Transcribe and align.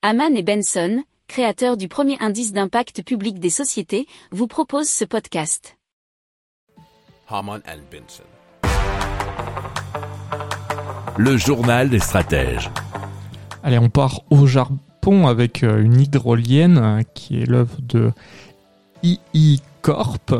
Haman 0.00 0.36
et 0.36 0.44
Benson, 0.44 1.02
créateurs 1.26 1.76
du 1.76 1.88
premier 1.88 2.16
indice 2.20 2.52
d'impact 2.52 3.02
public 3.02 3.40
des 3.40 3.50
sociétés, 3.50 4.06
vous 4.30 4.46
proposent 4.46 4.88
ce 4.88 5.04
podcast. 5.04 5.76
Haman 7.28 7.60
and 7.66 7.80
Benson. 7.90 8.22
Le 11.16 11.36
journal 11.36 11.90
des 11.90 11.98
stratèges. 11.98 12.70
Allez, 13.64 13.78
on 13.78 13.88
part 13.88 14.20
au 14.30 14.46
Japon 14.46 15.26
avec 15.26 15.64
euh, 15.64 15.82
une 15.82 16.00
hydrolienne 16.00 16.78
euh, 16.78 17.02
qui 17.14 17.42
est 17.42 17.46
l'œuvre 17.46 17.78
de 17.82 18.12
II 19.02 19.60
Corp. 19.82 20.32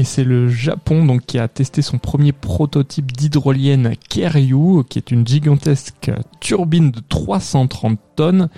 Et 0.00 0.04
c'est 0.04 0.24
le 0.24 0.48
Japon 0.48 1.04
donc 1.04 1.26
qui 1.26 1.38
a 1.38 1.46
testé 1.46 1.82
son 1.82 1.98
premier 1.98 2.32
prototype 2.32 3.12
d'hydrolienne 3.12 3.96
Keryu, 4.08 4.82
qui 4.88 4.96
est 4.96 5.10
une 5.10 5.26
gigantesque 5.26 6.10
turbine 6.40 6.90
de 6.90 7.00
330 7.06 7.98
tonnes 8.16 8.48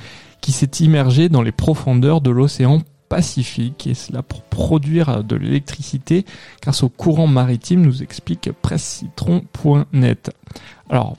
qui 0.41 0.53
s'est 0.53 0.71
immergée 0.79 1.29
dans 1.29 1.43
les 1.43 1.51
profondeurs 1.51 2.21
de 2.21 2.31
l'océan 2.31 2.79
Pacifique 3.09 3.89
et 3.89 3.95
cela 3.95 4.23
pour 4.23 4.43
produire 4.43 5.25
de 5.25 5.35
l'électricité 5.35 6.25
grâce 6.63 6.85
au 6.85 6.89
courant 6.89 7.27
maritime, 7.27 7.83
nous 7.83 8.05
explique 8.05 8.53
pressecitron.net. 8.63 10.31
Alors, 10.89 11.17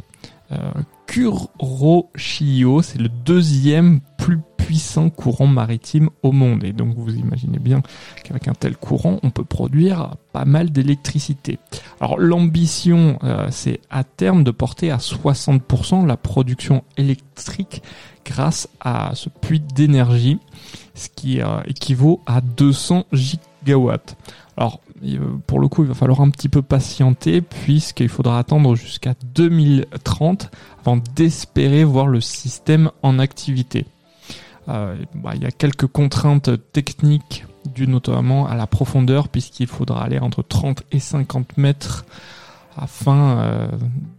euh, 0.53 0.71
Kuroshio, 1.05 2.81
c'est 2.81 2.97
le 2.97 3.09
deuxième 3.09 3.99
plus 4.17 4.39
puissant 4.63 5.09
courant 5.09 5.47
maritime 5.47 6.09
au 6.21 6.31
monde. 6.31 6.63
Et 6.63 6.71
donc 6.71 6.95
vous 6.95 7.13
imaginez 7.13 7.59
bien 7.59 7.81
qu'avec 8.23 8.47
un 8.47 8.53
tel 8.53 8.77
courant, 8.77 9.19
on 9.21 9.29
peut 9.29 9.43
produire 9.43 10.15
pas 10.31 10.45
mal 10.45 10.71
d'électricité. 10.71 11.59
Alors 11.99 12.17
l'ambition, 12.17 13.19
euh, 13.23 13.47
c'est 13.51 13.81
à 13.89 14.05
terme 14.05 14.45
de 14.45 14.51
porter 14.51 14.89
à 14.89 14.97
60% 14.97 16.05
la 16.05 16.15
production 16.15 16.83
électrique 16.97 17.83
grâce 18.25 18.69
à 18.79 19.11
ce 19.15 19.27
puits 19.27 19.59
d'énergie, 19.59 20.39
ce 20.95 21.09
qui 21.09 21.41
euh, 21.41 21.59
équivaut 21.67 22.21
à 22.25 22.39
200 22.39 23.05
gigawatts. 23.11 24.15
Alors 24.55 24.79
pour 25.45 25.59
le 25.59 25.67
coup, 25.67 25.83
il 25.83 25.89
va 25.89 25.93
falloir 25.93 26.21
un 26.21 26.29
petit 26.29 26.47
peu 26.47 26.61
patienter 26.61 27.41
puisqu'il 27.41 28.07
faudra 28.07 28.39
attendre 28.39 28.75
jusqu'à 28.75 29.15
2030 29.35 30.49
avant 30.79 30.97
d'espérer 31.15 31.83
voir 31.83 32.07
le 32.07 32.21
système 32.21 32.91
en 33.01 33.19
activité. 33.19 33.85
Euh, 34.69 34.95
bah, 35.15 35.31
il 35.35 35.43
y 35.43 35.45
a 35.45 35.51
quelques 35.51 35.87
contraintes 35.87 36.49
techniques 36.71 37.45
dues 37.73 37.87
notamment 37.87 38.47
à 38.47 38.55
la 38.55 38.67
profondeur 38.67 39.27
puisqu'il 39.27 39.67
faudra 39.67 40.03
aller 40.03 40.19
entre 40.19 40.41
30 40.41 40.83
et 40.91 40.99
50 40.99 41.57
mètres 41.57 42.05
afin 42.77 43.37
euh, 43.37 43.67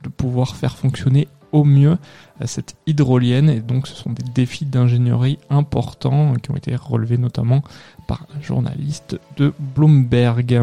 de 0.03 0.09
pouvoir 0.09 0.57
faire 0.57 0.77
fonctionner 0.77 1.29
au 1.53 1.65
mieux 1.65 1.97
euh, 2.41 2.47
cette 2.47 2.77
hydrolienne 2.87 3.49
et 3.49 3.61
donc 3.61 3.87
ce 3.87 3.95
sont 3.95 4.11
des 4.11 4.25
défis 4.35 4.67
d'ingénierie 4.67 5.39
importants 5.49 6.35
qui 6.35 6.51
ont 6.51 6.57
été 6.57 6.77
relevés 6.77 7.19
notamment 7.19 7.63
par 8.07 8.27
un 8.37 8.43
journaliste 8.43 9.19
de 9.37 9.53
Bloomberg. 9.59 10.63